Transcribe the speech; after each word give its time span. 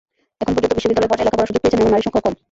তখন 0.39 0.53
পর্যন্ত 0.55 0.73
বিশ্ববিদ্যালয় 0.77 1.09
পর্যায়ে 1.11 1.27
লেখাপড়ার 1.27 1.49
সুযোগ 1.49 1.61
পেয়েছেন 1.63 1.79
এমন 1.81 1.91
নারীর 1.93 2.05
সংখ্যাও 2.07 2.25
কম। 2.25 2.33